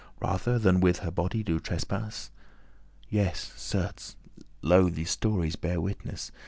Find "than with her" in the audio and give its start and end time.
0.57-1.11